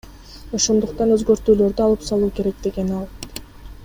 [0.59, 3.09] Ошондуктан өзгөртүүлөрдү алып салуу керек,— деген ал.